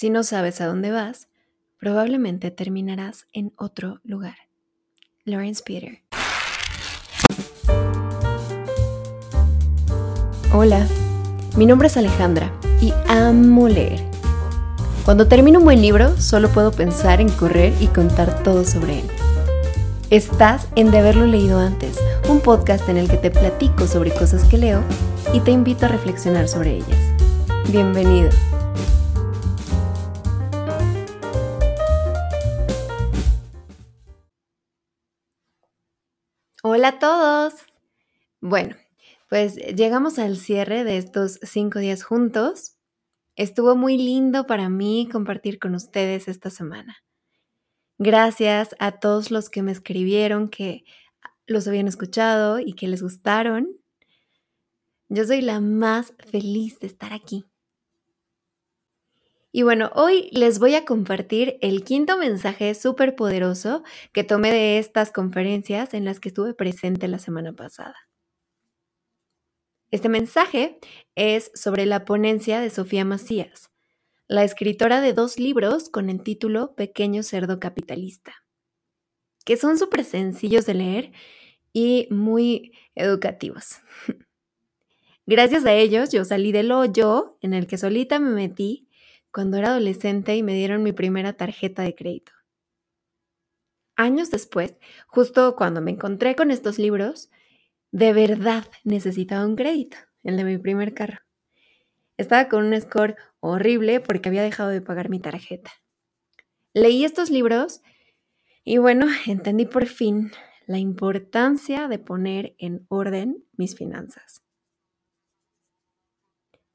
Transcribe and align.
Si 0.00 0.10
no 0.10 0.22
sabes 0.22 0.60
a 0.60 0.66
dónde 0.66 0.92
vas, 0.92 1.26
probablemente 1.80 2.52
terminarás 2.52 3.26
en 3.32 3.52
otro 3.56 3.98
lugar. 4.04 4.36
Lawrence 5.24 5.60
Peter. 5.66 6.04
Hola, 10.52 10.86
mi 11.56 11.66
nombre 11.66 11.88
es 11.88 11.96
Alejandra 11.96 12.52
y 12.80 12.92
amo 13.08 13.66
leer. 13.66 13.98
Cuando 15.04 15.26
termino 15.26 15.58
un 15.58 15.64
buen 15.64 15.82
libro, 15.82 16.16
solo 16.16 16.48
puedo 16.48 16.70
pensar 16.70 17.20
en 17.20 17.30
correr 17.30 17.74
y 17.80 17.88
contar 17.88 18.44
todo 18.44 18.64
sobre 18.64 19.00
él. 19.00 19.06
Estás 20.10 20.68
en 20.76 20.92
De 20.92 20.98
haberlo 20.98 21.26
leído 21.26 21.58
antes, 21.58 21.98
un 22.28 22.38
podcast 22.38 22.88
en 22.88 22.98
el 22.98 23.10
que 23.10 23.16
te 23.16 23.32
platico 23.32 23.88
sobre 23.88 24.12
cosas 24.12 24.44
que 24.44 24.58
leo 24.58 24.80
y 25.32 25.40
te 25.40 25.50
invito 25.50 25.86
a 25.86 25.88
reflexionar 25.88 26.46
sobre 26.46 26.76
ellas. 26.76 27.12
Bienvenido. 27.72 28.30
Hola 36.78 36.90
a 36.90 36.98
todos. 37.00 37.54
Bueno, 38.40 38.76
pues 39.28 39.56
llegamos 39.56 40.20
al 40.20 40.36
cierre 40.36 40.84
de 40.84 40.96
estos 40.96 41.40
cinco 41.42 41.80
días 41.80 42.04
juntos. 42.04 42.76
Estuvo 43.34 43.74
muy 43.74 43.98
lindo 43.98 44.46
para 44.46 44.68
mí 44.68 45.08
compartir 45.10 45.58
con 45.58 45.74
ustedes 45.74 46.28
esta 46.28 46.50
semana. 46.50 46.98
Gracias 47.98 48.76
a 48.78 48.92
todos 48.92 49.32
los 49.32 49.50
que 49.50 49.60
me 49.60 49.72
escribieron 49.72 50.48
que 50.48 50.84
los 51.48 51.66
habían 51.66 51.88
escuchado 51.88 52.60
y 52.60 52.74
que 52.74 52.86
les 52.86 53.02
gustaron. 53.02 53.66
Yo 55.08 55.24
soy 55.24 55.40
la 55.40 55.58
más 55.58 56.14
feliz 56.30 56.78
de 56.78 56.86
estar 56.86 57.12
aquí. 57.12 57.44
Y 59.50 59.62
bueno, 59.62 59.90
hoy 59.94 60.28
les 60.32 60.58
voy 60.58 60.74
a 60.74 60.84
compartir 60.84 61.56
el 61.62 61.82
quinto 61.82 62.18
mensaje 62.18 62.74
súper 62.74 63.16
poderoso 63.16 63.82
que 64.12 64.22
tomé 64.22 64.52
de 64.52 64.78
estas 64.78 65.10
conferencias 65.10 65.94
en 65.94 66.04
las 66.04 66.20
que 66.20 66.28
estuve 66.28 66.52
presente 66.52 67.08
la 67.08 67.18
semana 67.18 67.54
pasada. 67.54 67.96
Este 69.90 70.10
mensaje 70.10 70.78
es 71.14 71.50
sobre 71.54 71.86
la 71.86 72.04
ponencia 72.04 72.60
de 72.60 72.68
Sofía 72.68 73.06
Macías, 73.06 73.70
la 74.26 74.44
escritora 74.44 75.00
de 75.00 75.14
dos 75.14 75.38
libros 75.38 75.88
con 75.88 76.10
el 76.10 76.22
título 76.22 76.74
Pequeño 76.74 77.22
Cerdo 77.22 77.58
Capitalista, 77.58 78.34
que 79.46 79.56
son 79.56 79.78
súper 79.78 80.04
sencillos 80.04 80.66
de 80.66 80.74
leer 80.74 81.12
y 81.72 82.06
muy 82.10 82.72
educativos. 82.94 83.78
Gracias 85.26 85.64
a 85.64 85.72
ellos 85.72 86.10
yo 86.10 86.26
salí 86.26 86.52
del 86.52 86.70
hoyo 86.70 87.38
en 87.40 87.54
el 87.54 87.66
que 87.66 87.78
solita 87.78 88.18
me 88.18 88.30
metí 88.30 88.87
cuando 89.32 89.56
era 89.56 89.68
adolescente 89.68 90.36
y 90.36 90.42
me 90.42 90.54
dieron 90.54 90.82
mi 90.82 90.92
primera 90.92 91.32
tarjeta 91.32 91.82
de 91.82 91.94
crédito. 91.94 92.32
Años 93.96 94.30
después, 94.30 94.76
justo 95.08 95.56
cuando 95.56 95.80
me 95.80 95.90
encontré 95.90 96.36
con 96.36 96.50
estos 96.50 96.78
libros, 96.78 97.30
de 97.90 98.12
verdad 98.12 98.64
necesitaba 98.84 99.44
un 99.46 99.56
crédito, 99.56 99.96
el 100.22 100.36
de 100.36 100.44
mi 100.44 100.58
primer 100.58 100.94
carro. 100.94 101.20
Estaba 102.16 102.48
con 102.48 102.64
un 102.64 102.80
score 102.80 103.16
horrible 103.40 104.00
porque 104.00 104.28
había 104.28 104.42
dejado 104.42 104.70
de 104.70 104.80
pagar 104.80 105.08
mi 105.08 105.20
tarjeta. 105.20 105.72
Leí 106.74 107.04
estos 107.04 107.30
libros 107.30 107.80
y 108.64 108.78
bueno, 108.78 109.06
entendí 109.26 109.66
por 109.66 109.86
fin 109.86 110.30
la 110.66 110.78
importancia 110.78 111.88
de 111.88 111.98
poner 111.98 112.54
en 112.58 112.86
orden 112.88 113.44
mis 113.56 113.74
finanzas. 113.74 114.42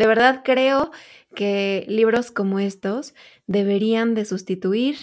De 0.00 0.06
verdad 0.06 0.40
creo 0.42 0.92
que 1.34 1.84
libros 1.86 2.30
como 2.30 2.58
estos 2.58 3.14
deberían 3.46 4.14
de 4.14 4.24
sustituir 4.24 4.96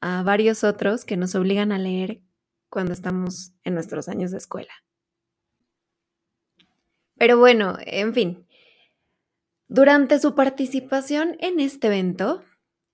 a 0.00 0.22
varios 0.22 0.64
otros 0.64 1.04
que 1.04 1.18
nos 1.18 1.34
obligan 1.34 1.72
a 1.72 1.78
leer 1.78 2.22
cuando 2.70 2.94
estamos 2.94 3.52
en 3.64 3.74
nuestros 3.74 4.08
años 4.08 4.30
de 4.30 4.38
escuela. 4.38 4.72
Pero 7.18 7.36
bueno, 7.36 7.76
en 7.80 8.14
fin, 8.14 8.46
durante 9.68 10.18
su 10.18 10.34
participación 10.34 11.36
en 11.40 11.60
este 11.60 11.88
evento, 11.88 12.42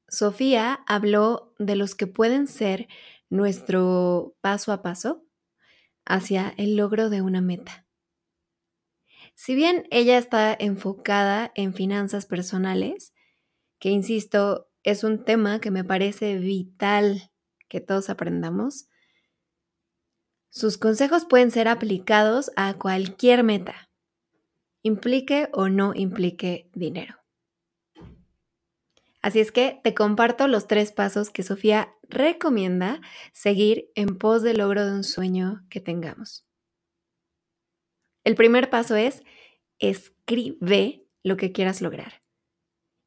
Sofía 0.09 0.81
habló 0.88 1.55
de 1.61 1.77
los 1.77 1.94
que 1.94 2.09
pueden 2.09 2.49
ser 2.49 2.88
nuestro 3.31 4.34
paso 4.41 4.72
a 4.72 4.83
paso 4.83 5.25
hacia 6.05 6.53
el 6.56 6.75
logro 6.75 7.09
de 7.09 7.22
una 7.22 7.41
meta. 7.41 7.84
Si 9.34 9.55
bien 9.55 9.87
ella 9.91 10.19
está 10.19 10.56
enfocada 10.59 11.53
en 11.55 11.75
finanzas 11.75 12.27
personales, 12.27 13.12
que 13.78 13.91
insisto, 13.91 14.69
es 14.83 15.05
un 15.05 15.25
tema 15.25 15.61
que 15.61 15.71
me 15.71 15.84
parece 15.84 16.39
vital 16.39 17.31
que 17.69 17.81
todos 17.81 18.11
aprendamos, 18.11 18.89
sus 20.50 20.78
consejos 20.78 21.25
pueden 21.25 21.50
ser 21.50 21.69
aplicados 21.69 22.53
a 22.56 22.75
cualquier 22.75 23.43
meta 23.43 23.91
implique 24.84 25.49
o 25.53 25.69
no 25.69 25.93
implique 25.94 26.71
dinero. 26.75 27.17
Así 29.23 29.41
es 29.41 29.50
que 29.50 29.81
te 29.83 29.94
comparto 29.94 30.47
los 30.47 30.69
tres 30.69 30.93
pasos 30.93 31.31
que 31.31 31.43
Sofía 31.43 31.94
recomienda 32.03 33.00
seguir 33.33 33.91
en 33.94 34.19
pos 34.19 34.43
del 34.43 34.59
logro 34.59 34.84
de 34.84 34.93
un 34.93 35.03
sueño 35.03 35.65
que 35.71 35.81
tengamos. 35.81 36.47
El 38.25 38.35
primer 38.35 38.71
paso 38.71 38.97
es 38.97 39.23
escribe 39.79 41.07
lo 41.23 41.37
que 41.37 41.53
quieras 41.53 41.83
lograr. 41.83 42.23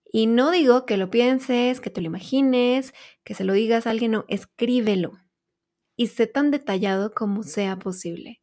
Y 0.06 0.28
no 0.28 0.52
digo 0.52 0.86
que 0.86 0.98
lo 0.98 1.10
pienses, 1.10 1.82
que 1.82 1.90
te 1.90 2.02
lo 2.02 2.08
imagines, 2.08 2.94
que 3.24 3.34
se 3.34 3.44
lo 3.44 3.54
digas 3.54 3.88
a 3.88 3.90
alguien, 3.90 4.12
no, 4.12 4.26
escríbelo. 4.30 5.20
Y 5.96 6.08
sé 6.08 6.28
tan 6.28 6.52
detallado 6.52 7.14
como 7.14 7.44
sea 7.44 7.78
posible. 7.78 8.42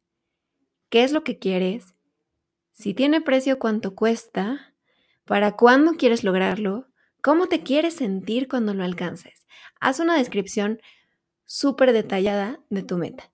¿Qué 0.89 1.03
es 1.03 1.11
lo 1.11 1.23
que 1.23 1.39
quieres? 1.39 1.95
Si 2.71 2.93
tiene 2.93 3.21
precio, 3.21 3.57
cuánto 3.57 3.95
cuesta, 3.95 4.75
para 5.23 5.53
cuándo 5.55 5.93
quieres 5.93 6.23
lograrlo, 6.23 6.87
cómo 7.21 7.47
te 7.47 7.63
quieres 7.63 7.95
sentir 7.95 8.47
cuando 8.47 8.73
lo 8.73 8.83
alcances. 8.83 9.47
Haz 9.79 9.99
una 9.99 10.17
descripción 10.17 10.81
súper 11.45 11.93
detallada 11.93 12.59
de 12.69 12.83
tu 12.83 12.97
meta. 12.97 13.31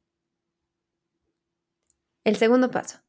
El 2.24 2.36
segundo 2.36 2.70
paso. 2.70 3.00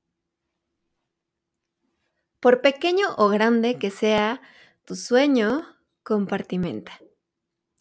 Por 2.42 2.60
pequeño 2.60 3.06
o 3.18 3.28
grande 3.28 3.78
que 3.78 3.92
sea 3.92 4.42
tu 4.84 4.96
sueño, 4.96 5.64
compartimenta. 6.02 7.00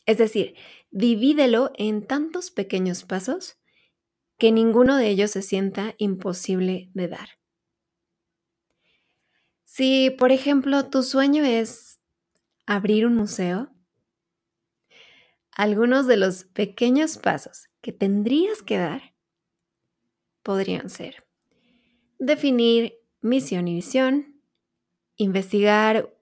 Es 0.06 0.20
decir, 0.20 0.54
divídelo 0.92 1.72
en 1.80 2.06
tantos 2.06 2.52
pequeños 2.52 3.04
pasos 3.04 3.58
que 4.38 4.52
ninguno 4.52 4.98
de 4.98 5.08
ellos 5.08 5.32
se 5.32 5.42
sienta 5.42 5.96
imposible 5.98 6.92
de 6.94 7.08
dar. 7.08 7.30
Si, 9.64 10.12
por 10.12 10.32
ejemplo, 10.32 10.92
tu 10.92 11.02
sueño 11.02 11.44
es 11.44 12.00
abrir 12.68 13.08
un 13.08 13.16
museo, 13.16 13.74
algunos 15.54 16.06
de 16.06 16.18
los 16.18 16.44
pequeños 16.44 17.18
pasos 17.18 17.68
que 17.82 17.94
tendrías 17.94 18.62
que 18.62 18.78
dar 18.78 19.16
podrían 20.44 20.92
ser 20.92 21.26
definir 22.20 23.00
misión 23.22 23.68
y 23.68 23.74
visión, 23.74 24.31
investigar 25.22 26.14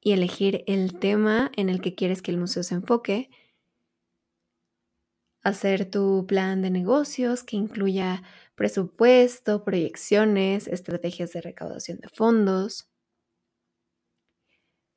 y 0.00 0.12
elegir 0.12 0.64
el 0.66 0.98
tema 0.98 1.50
en 1.56 1.68
el 1.68 1.80
que 1.80 1.94
quieres 1.94 2.22
que 2.22 2.30
el 2.30 2.38
museo 2.38 2.62
se 2.62 2.74
enfoque, 2.74 3.30
hacer 5.42 5.90
tu 5.90 6.26
plan 6.26 6.62
de 6.62 6.70
negocios 6.70 7.42
que 7.44 7.56
incluya 7.56 8.22
presupuesto, 8.54 9.64
proyecciones, 9.64 10.66
estrategias 10.68 11.32
de 11.32 11.40
recaudación 11.40 11.98
de 11.98 12.08
fondos, 12.08 12.90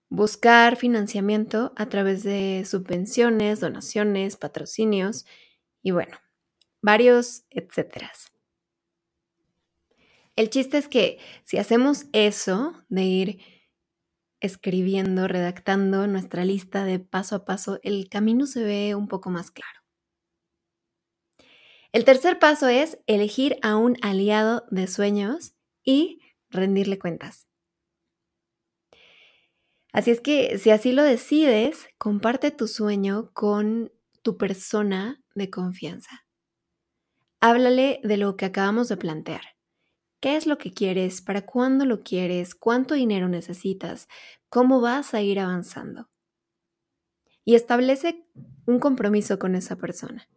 buscar 0.09 0.75
financiamiento 0.75 1.73
a 1.75 1.87
través 1.87 2.23
de 2.23 2.63
subvenciones, 2.65 3.59
donaciones, 3.59 4.37
patrocinios 4.37 5.25
y 5.81 5.91
bueno, 5.91 6.17
varios 6.81 7.45
etcétera. 7.51 8.11
El 10.35 10.49
chiste 10.49 10.77
es 10.77 10.87
que 10.87 11.19
si 11.43 11.57
hacemos 11.57 12.05
eso 12.11 12.73
de 12.89 13.03
ir 13.03 13.39
escribiendo, 14.41 15.27
redactando 15.27 16.07
nuestra 16.07 16.43
lista 16.43 16.83
de 16.83 16.99
paso 16.99 17.35
a 17.35 17.45
paso, 17.45 17.79
el 17.83 18.09
camino 18.09 18.45
se 18.45 18.63
ve 18.63 18.95
un 18.95 19.07
poco 19.07 19.29
más 19.29 19.51
claro. 19.51 19.79
El 21.93 22.05
tercer 22.05 22.39
paso 22.39 22.67
es 22.67 22.99
elegir 23.05 23.57
a 23.61 23.75
un 23.75 23.97
aliado 24.01 24.65
de 24.71 24.87
sueños 24.87 25.53
y 25.83 26.19
rendirle 26.49 26.97
cuentas. 26.97 27.47
Así 29.93 30.09
es 30.09 30.19
que 30.19 30.57
si 30.57 30.71
así 30.71 30.91
lo 30.91 31.03
decides, 31.03 31.87
comparte 31.99 32.49
tu 32.49 32.67
sueño 32.67 33.31
con 33.33 33.91
tu 34.23 34.37
persona 34.37 35.23
de 35.35 35.51
confianza. 35.51 36.25
Háblale 37.39 37.99
de 38.03 38.17
lo 38.17 38.35
que 38.35 38.45
acabamos 38.45 38.87
de 38.87 38.97
plantear. 38.97 39.52
¿Qué 40.23 40.37
es 40.37 40.47
lo 40.47 40.57
que 40.57 40.71
quieres? 40.71 41.21
¿Para 41.21 41.45
cuándo 41.45 41.85
lo 41.85 42.01
quieres? 42.01 42.55
¿Cuánto 42.55 42.95
dinero 42.95 43.27
necesitas? 43.27 44.07
¿Cómo 44.49 44.81
vas 44.81 45.13
a 45.13 45.21
ir 45.21 45.39
avanzando? 45.39 46.09
y 47.45 47.55
establece 47.55 48.25
un 48.65 48.79
compromiso 48.79 49.39
con 49.39 49.55
esa 49.55 49.75
persona. 49.75 50.29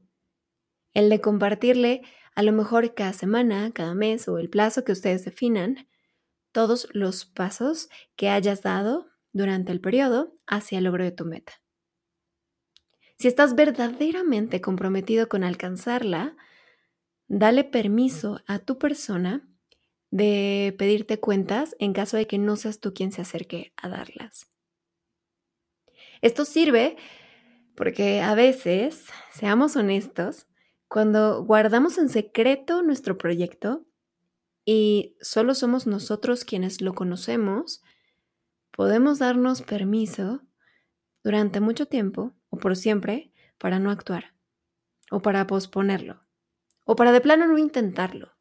El 0.93 1.09
de 1.09 1.21
compartirle 1.21 2.03
a 2.35 2.43
lo 2.43 2.53
mejor 2.53 2.95
cada 2.95 3.13
semana, 3.13 3.71
cada 3.73 3.95
mes 3.95 4.29
o 4.29 4.39
el 4.39 4.51
plazo 4.51 4.85
que 4.85 4.93
ustedes 4.93 5.25
definan, 5.25 5.89
todos 6.53 6.89
los 6.93 7.25
pasos 7.25 7.89
que 8.17 8.29
hayas 8.29 8.63
dado 8.63 9.07
durante 9.33 9.73
el 9.73 9.81
periodo 9.81 10.39
hacia 10.47 10.79
el 10.79 10.85
logro 10.85 11.05
de 11.05 11.13
tu 11.13 11.25
meta. 11.25 11.53
Si 13.19 13.29
estás 13.29 13.55
verdaderamente 13.55 14.61
comprometido 14.61 15.29
con 15.29 15.45
alcanzarla, 15.45 16.37
dale 17.29 17.65
permiso 17.65 18.41
a 18.47 18.59
tu 18.59 18.79
persona 18.79 19.49
de 20.17 20.75
pedirte 20.79 21.21
cuentas 21.21 21.77
en 21.79 21.93
caso 21.93 22.17
de 22.17 22.27
que 22.27 22.39
no 22.39 22.57
seas 22.57 22.81
tú 22.81 22.95
quien 22.95 23.13
se 23.13 23.21
acerque 23.21 23.75
a 23.77 23.91
darlas. 23.91 24.51
Esto 26.23 26.47
sirve 26.47 26.97
porque 27.75 28.23
a 28.23 28.35
veces, 28.35 29.05
seamos 29.35 29.77
honestos, 29.77 30.47
cuando 30.89 31.45
guardamos 31.45 31.99
en 31.99 32.09
secreto 32.09 32.83
nuestro 32.83 33.19
proyecto 33.19 33.85
y 34.65 35.19
solo 35.21 35.55
somos 35.55 35.87
nosotros 35.87 36.47
quienes 36.47 36.81
lo 36.81 36.95
conocemos, 36.95 37.83
podemos 38.71 39.19
darnos 39.19 39.61
permiso 39.61 40.41
durante 41.23 41.61
mucho 41.61 41.87
tiempo 41.87 42.33
o 42.49 42.57
por 42.57 42.75
siempre 42.75 43.33
para 43.59 43.79
no 43.79 43.91
actuar 43.91 44.33
o 45.11 45.21
para 45.21 45.47
posponerlo 45.47 46.23
o 46.85 46.97
para 46.97 47.13
de 47.13 47.21
plano 47.21 47.47
no 47.47 47.59
intentarlo. 47.59 48.36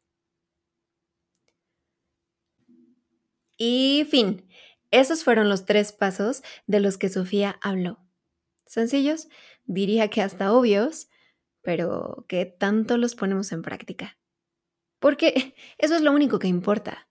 Y 3.56 4.06
fin, 4.10 4.46
esos 4.90 5.24
fueron 5.24 5.48
los 5.48 5.64
tres 5.64 5.92
pasos 5.92 6.42
de 6.66 6.80
los 6.80 6.98
que 6.98 7.08
Sofía 7.08 7.58
habló. 7.62 7.98
Sencillos, 8.66 9.28
diría 9.64 10.08
que 10.08 10.22
hasta 10.22 10.52
obvios, 10.52 11.08
pero 11.62 12.24
que 12.28 12.46
tanto 12.46 12.96
los 12.96 13.14
ponemos 13.14 13.52
en 13.52 13.62
práctica. 13.62 14.18
Porque 14.98 15.54
eso 15.78 15.96
es 15.96 16.02
lo 16.02 16.12
único 16.12 16.38
que 16.38 16.48
importa. 16.48 17.08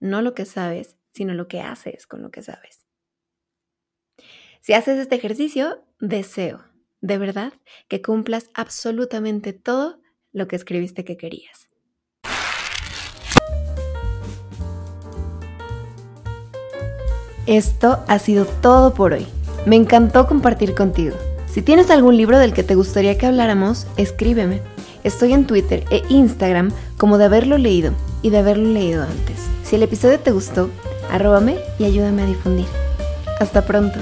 No 0.00 0.22
lo 0.22 0.34
que 0.34 0.44
sabes, 0.44 0.96
sino 1.12 1.34
lo 1.34 1.48
que 1.48 1.60
haces 1.60 2.06
con 2.06 2.22
lo 2.22 2.30
que 2.30 2.42
sabes. 2.42 2.86
Si 4.60 4.74
haces 4.74 4.98
este 4.98 5.14
ejercicio, 5.14 5.84
deseo, 6.00 6.64
de 7.00 7.16
verdad, 7.16 7.54
que 7.88 8.02
cumplas 8.02 8.50
absolutamente 8.54 9.52
todo 9.52 10.00
lo 10.32 10.48
que 10.48 10.56
escribiste 10.56 11.04
que 11.04 11.16
querías. 11.16 11.69
Esto 17.50 17.98
ha 18.06 18.20
sido 18.20 18.44
todo 18.44 18.94
por 18.94 19.12
hoy. 19.12 19.26
Me 19.66 19.74
encantó 19.74 20.28
compartir 20.28 20.76
contigo. 20.76 21.16
Si 21.52 21.62
tienes 21.62 21.90
algún 21.90 22.16
libro 22.16 22.38
del 22.38 22.52
que 22.52 22.62
te 22.62 22.76
gustaría 22.76 23.18
que 23.18 23.26
habláramos, 23.26 23.88
escríbeme. 23.96 24.62
Estoy 25.02 25.32
en 25.32 25.48
Twitter 25.48 25.84
e 25.90 26.04
Instagram 26.10 26.70
como 26.96 27.18
de 27.18 27.24
haberlo 27.24 27.58
leído 27.58 27.92
y 28.22 28.30
de 28.30 28.38
haberlo 28.38 28.68
leído 28.68 29.02
antes. 29.02 29.48
Si 29.64 29.74
el 29.74 29.82
episodio 29.82 30.20
te 30.20 30.30
gustó, 30.30 30.70
arróbame 31.10 31.58
y 31.80 31.86
ayúdame 31.86 32.22
a 32.22 32.26
difundir. 32.26 32.66
Hasta 33.40 33.62
pronto. 33.62 33.98